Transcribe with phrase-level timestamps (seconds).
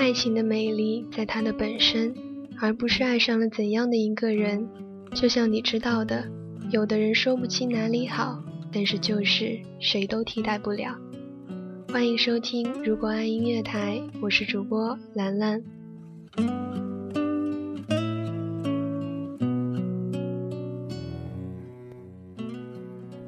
[0.00, 2.14] 爱情的美丽在它的本身，
[2.58, 4.66] 而不是爱上了怎样的一个人。
[5.12, 6.26] 就像你知道的，
[6.70, 10.96] 有的人说不清哪里好，但是就是谁都替代不了。
[11.92, 15.62] 欢迎收听《如果爱音乐台》，我是主播兰兰。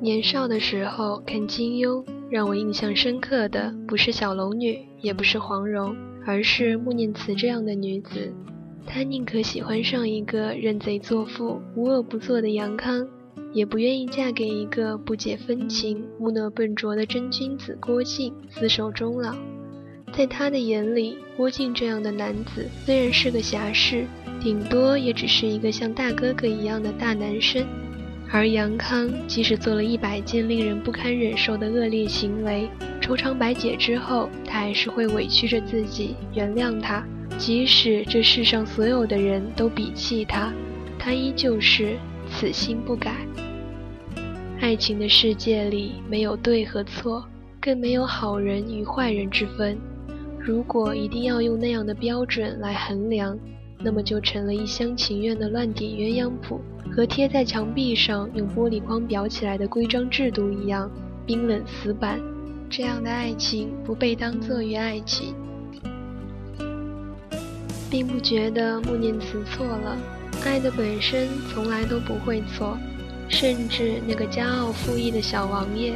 [0.00, 5.96] 年少的时候看金庸，让我印象深刻的不是小龙女，也不是黄蓉。
[6.30, 8.32] 而是穆念慈这样的女子，
[8.86, 13.04] 她宁可喜欢上一个认贼作父、无恶不作的杨康，
[13.52, 19.34] 也不愿意嫁给一个不解风情、木讷笨拙的真君子郭靖厮守终老。
[20.12, 24.06] 在她的眼里，郭靖这样的男子虽然是个侠士，
[24.40, 27.66] 顶多也只是一个像大哥哥一样的大男生。
[28.30, 32.68] 而杨康即使做了一百件令人不堪忍受的恶劣行为，
[33.10, 37.04] 愁肠百解之后，他还是会委屈着自己原谅他。
[37.36, 40.52] 即使这世上所有的人都鄙弃他，
[40.96, 41.96] 他依旧是
[42.30, 43.16] 此心不改。
[44.60, 47.24] 爱情的世界里没有对和错，
[47.60, 49.76] 更没有好人与坏人之分。
[50.38, 53.36] 如果一定要用那样的标准来衡量，
[53.82, 56.60] 那么就成了一厢情愿的乱点鸳鸯谱，
[56.94, 60.88] 和贴在墙壁上用玻璃框裱起来的规章制度一样
[61.26, 62.20] 冰冷死板。
[62.70, 65.34] 这样的爱情不被当作于爱情，
[67.90, 69.98] 并不觉得穆念慈错了。
[70.44, 72.78] 爱的本身从来都不会错，
[73.28, 75.94] 甚至那个骄傲负义的小王爷，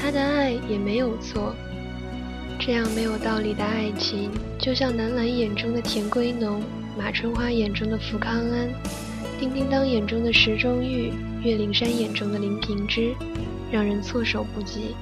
[0.00, 1.52] 他的爱也没有错。
[2.56, 4.30] 这样没有道理的爱情，
[4.60, 6.62] 就像南兰眼中的田归农。
[6.96, 8.68] 马春花眼中的福康安，
[9.40, 11.12] 丁丁当眼中的石中玉，
[11.42, 13.12] 岳灵珊眼中的林平之，
[13.72, 14.94] 让人措手不及。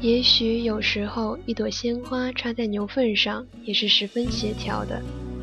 [0.00, 4.98] 也许有时候，一朵鲜花插在牛粪上也是十分协调的，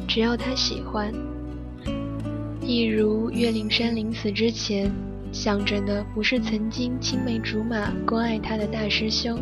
[0.07, 1.13] 只要他喜欢。
[2.63, 4.91] 一如岳灵珊临死之前，
[5.31, 9.39] 想着的不是曾经青梅竹马关爱他的大师兄，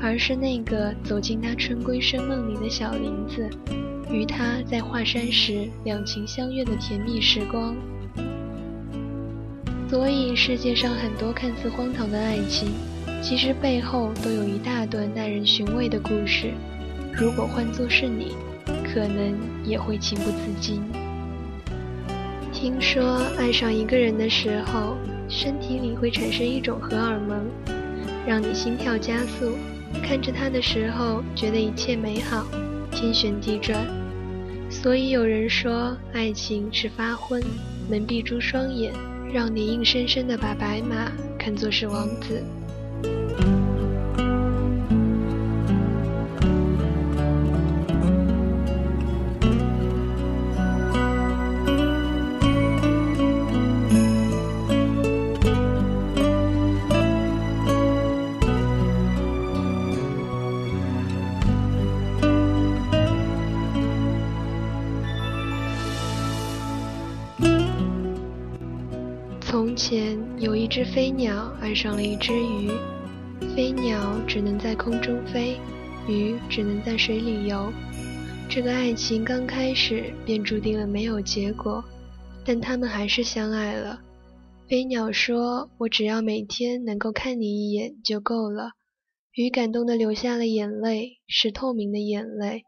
[0.00, 3.50] 而是那个走进他春闺深梦里的小林子。
[4.08, 7.76] 与他在华山时两情相悦的甜蜜时光，
[9.90, 12.70] 所以世界上很多看似荒唐的爱情，
[13.20, 16.52] 其实背后都有一大段耐人寻味的故事。
[17.12, 18.32] 如果换作是你，
[18.84, 20.82] 可能也会情不自禁。
[22.52, 24.96] 听说爱上一个人的时候，
[25.28, 27.44] 身体里会产生一种荷尔蒙，
[28.26, 29.56] 让你心跳加速，
[30.02, 32.46] 看着他的时候觉得一切美好。
[32.90, 33.86] 天旋地转，
[34.70, 37.42] 所以有人说，爱情是发昏，
[37.90, 38.92] 蒙蔽住双眼，
[39.32, 42.42] 让你硬生生的把白马看作是王子。
[69.68, 72.70] 从前有一只飞鸟爱上了一只鱼，
[73.54, 75.58] 飞鸟只能在空中飞，
[76.08, 77.70] 鱼只能在水里游。
[78.48, 81.84] 这个爱情刚开始便注定了没有结果，
[82.46, 84.00] 但他们还是相爱了。
[84.70, 88.70] 飞鸟说：“我只要每天能够看你一眼就够了。”
[89.36, 92.62] 鱼感动的流下了眼泪，是透明的眼泪，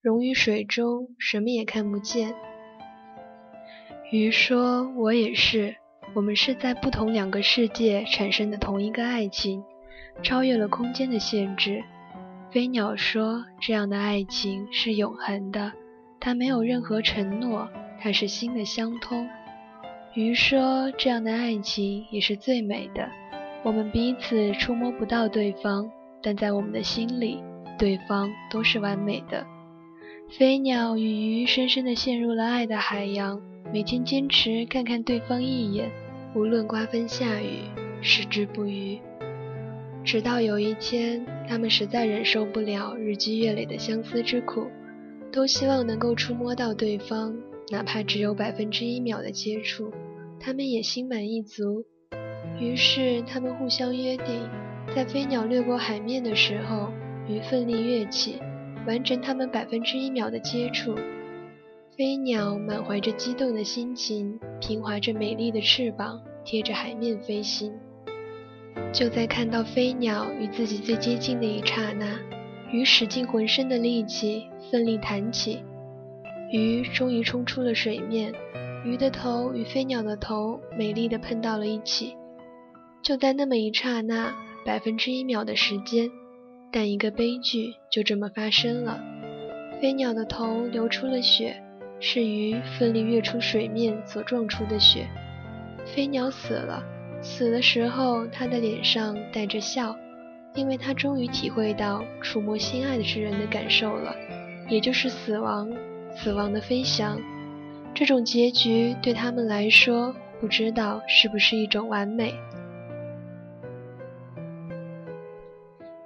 [0.00, 2.34] 溶于水中，什么也看不见。
[4.10, 5.76] 鱼说：“我也是，
[6.14, 9.62] 我们是在不同两个世界产生的同一个爱情，
[10.22, 11.82] 超越了空间的限制。”
[12.50, 15.72] 飞鸟说：“这样的爱情是永恒的，
[16.20, 17.68] 它没有任何承诺，
[18.00, 19.28] 它是心的相通。”
[20.14, 23.10] 鱼说：“这样的爱情也是最美的，
[23.62, 25.90] 我们彼此触摸不到对方，
[26.22, 27.42] 但在我们的心里，
[27.78, 29.46] 对方都是完美的。”
[30.38, 33.40] 飞鸟与鱼深深地陷入了爱的海洋，
[33.72, 35.90] 每天坚持看看对方一眼，
[36.34, 37.64] 无论刮风下雨，
[38.00, 38.98] 矢志不渝。
[40.04, 44.68] 直到有一天，他们实在忍受不了日积月累的相思之苦，
[45.32, 47.36] 都希望能够触摸到对方，
[47.72, 49.92] 哪怕只有百分之一秒的接触。
[50.38, 51.84] 他们也心满意足，
[52.60, 54.48] 于是他们互相约定，
[54.94, 56.92] 在飞鸟掠过海面的时候，
[57.28, 58.36] 鱼奋力跃起，
[58.86, 60.94] 完成他们百分之一秒的接触。
[61.96, 67.72] 飞鸟满怀着激动的心情，平滑着美丽的翅膀，贴着海面飞行。
[68.92, 72.20] 就在看到飞鸟与自己最接近的一刹那，
[72.70, 75.62] 鱼使尽浑身的力气，奋力弹起，
[76.52, 78.30] 鱼终于冲出了水面。
[78.84, 82.14] 鱼的头与飞鸟的头美丽的碰到了一起，
[83.02, 84.34] 就在那么一刹那，
[84.66, 86.10] 百分之一秒的时间，
[86.70, 89.02] 但一个悲剧就这么发生了。
[89.80, 91.62] 飞鸟的头流出了血，
[91.98, 95.06] 是鱼奋力跃出水面所撞出的雪。
[95.84, 96.82] 飞鸟死了，
[97.22, 99.96] 死的时候，它的脸上带着笑，
[100.54, 104.14] 因为它终于体会到触摸心爱的之人的感受了，
[104.68, 105.70] 也就是死亡，
[106.14, 107.20] 死亡的飞翔。
[107.94, 112.34] 这种结局对他们来说，不知道是不是一种完美。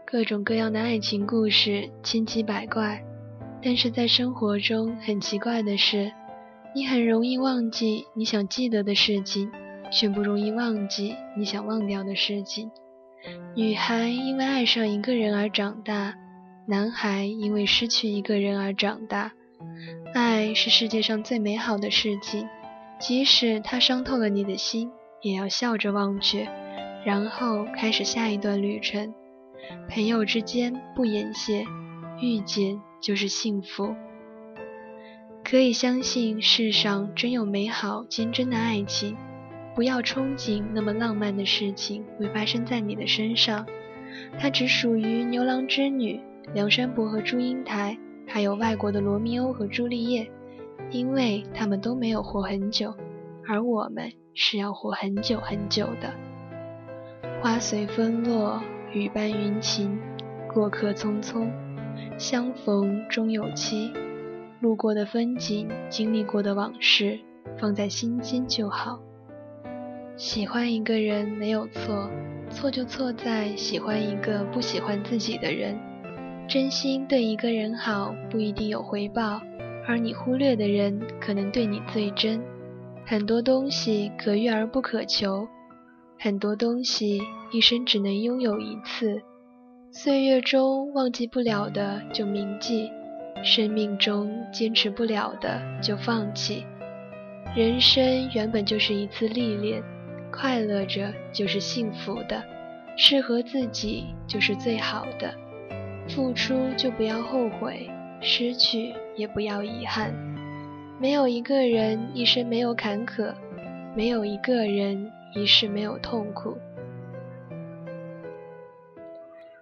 [0.04, 3.02] 各种各样的爱情故事千奇百怪，
[3.62, 6.12] 但是在生活中很奇怪的是，
[6.74, 9.50] 你很容易忘记你想记得的事情，
[9.92, 12.70] 却不容易忘记你想忘掉的事情。
[13.54, 16.14] 女孩因为爱上一个人而长大，
[16.66, 19.32] 男孩因为失去一个人而长大。
[20.14, 22.48] 爱是世界上最美好的事情，
[22.98, 24.90] 即使它伤透了你的心，
[25.20, 26.48] 也要笑着忘却，
[27.04, 29.12] 然后开始下一段旅程。
[29.90, 31.64] 朋友之间不言谢，
[32.20, 33.94] 遇见就是幸福。
[35.42, 39.16] 可以相信世上真有美好坚贞的爱情，
[39.74, 43.66] 不要憧憬那么浪漫的事情会发生在你的身上，
[44.38, 46.20] 它只属于牛郎织女、
[46.54, 47.98] 梁山伯和祝英台。
[48.32, 50.30] 还有外国的罗密欧和朱丽叶，
[50.90, 52.94] 因为他们都没有活很久，
[53.48, 56.14] 而我们是要活很久很久的。
[57.42, 58.62] 花随风落，
[58.92, 59.98] 雨伴云晴，
[60.54, 61.50] 过客匆匆，
[62.18, 63.92] 相逢终有期。
[64.60, 67.18] 路过的风景，经历过的往事，
[67.58, 69.00] 放在心间就好。
[70.16, 72.10] 喜欢一个人没有错，
[72.50, 75.78] 错就错在喜欢一个不喜欢自己的人。
[76.46, 79.40] 真心对一个人好不一定有回报，
[79.86, 82.42] 而你忽略的人可能对你最真。
[83.06, 85.48] 很多东西可遇而不可求，
[86.18, 89.22] 很多东西一生只能拥有一次。
[89.92, 92.88] 岁月中忘记不了的就铭记，
[93.42, 96.64] 生命中坚持不了的就放弃。
[97.56, 99.82] 人生原本就是一次历练，
[100.32, 102.40] 快乐着就是幸福的，
[102.96, 105.34] 适合自己就是最好的。
[106.08, 110.14] 付出就不要后悔，失去也不要遗憾。
[111.00, 113.34] 没有一个人一生没有坎坷，
[113.96, 116.56] 没有一个人一世没有痛苦。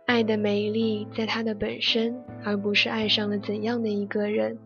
[0.09, 4.59] 爱的美丽在它的本身，而不是爱上了怎样的一个人。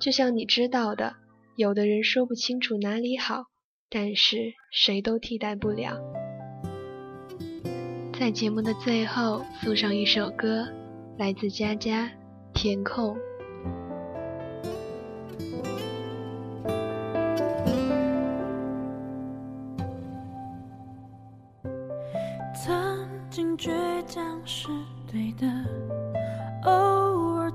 [0.00, 1.14] 就像你知道的，
[1.56, 3.44] 有的人说不清楚哪里好，
[3.88, 5.96] 但是谁都替代不了。
[8.18, 10.66] 在节目的最后，送上一首歌。
[11.16, 12.10] 来自佳佳，
[12.52, 13.16] 填空。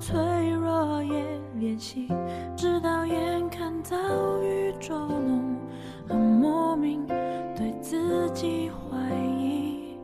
[0.03, 0.19] 脆
[0.49, 1.23] 弱也
[1.55, 2.09] 练习，
[2.57, 3.95] 直到眼看遭
[4.43, 5.55] 遇捉弄，
[6.09, 7.07] 很莫名
[7.55, 9.97] 对自己怀疑，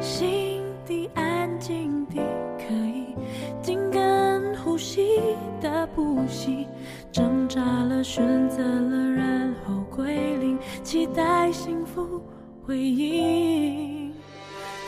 [0.00, 2.20] 心底安静地
[2.56, 3.16] 可以
[3.60, 5.18] 紧跟呼吸。
[5.60, 6.66] 的不息，
[7.12, 12.22] 挣扎了，选择了，然后归零，期待幸福
[12.64, 14.10] 回应。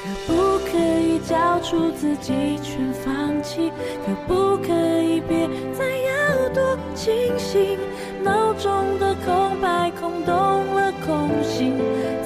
[0.03, 0.33] 可不
[0.65, 0.92] 可以
[1.29, 3.73] 交出自己，全放弃？
[4.05, 6.77] 可不可以别再要多？
[6.95, 7.79] 清醒，
[8.23, 11.75] 脑中的空白空洞了空心，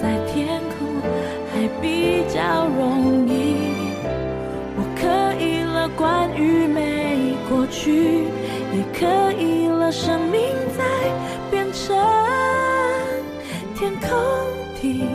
[0.02, 0.88] 在天空
[1.52, 3.56] 还比较容易。
[4.76, 5.06] 我可
[5.42, 8.24] 以了关于没过去，
[8.74, 10.40] 也可以了生命
[10.76, 10.84] 在
[11.50, 11.96] 变成
[13.74, 14.10] 天空
[14.80, 15.06] 地，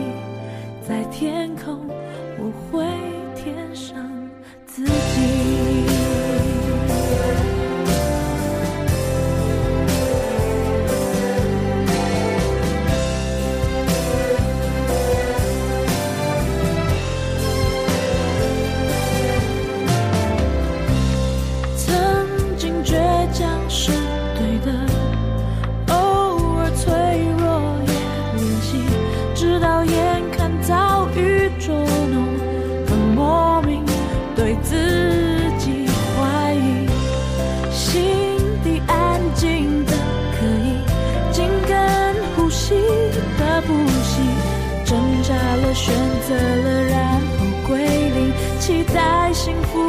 [48.62, 49.84] 期待幸福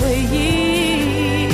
[0.00, 1.46] 回应。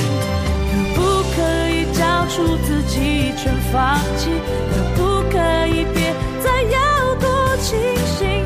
[0.70, 1.00] 可不
[1.34, 4.30] 可以交出自己全放弃？
[4.70, 8.44] 可不可以别再要多清醒？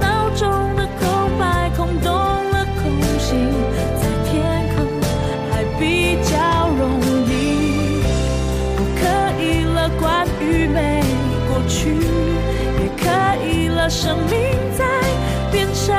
[0.00, 3.52] 脑中的空白空洞了空心，
[4.00, 4.32] 在天
[4.74, 4.76] 空
[5.50, 6.34] 还比较
[6.78, 6.82] 容
[7.28, 8.00] 易。
[8.78, 9.04] 我可
[9.44, 11.04] 以了，关于没
[11.46, 11.92] 过去，
[12.80, 13.04] 也可
[13.46, 14.34] 以了，生命
[14.78, 14.82] 在
[15.52, 15.94] 变成